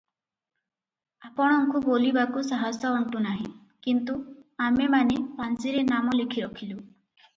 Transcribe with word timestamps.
ଆପଣଙ୍କୁ 1.27 1.81
ବୋଲିବାକୁ 1.83 2.43
ସାହସ 2.47 2.91
ଅଣ୍ଟୁନାହିଁ, 3.01 3.45
କିନ୍ତୁ 3.89 4.17
ଆମେମାନେ 4.69 5.21
ପାଞ୍ଜିରେ 5.43 5.85
ନାମ 5.95 6.17
ଲେଖିରଖିଲୁ। 6.23 6.81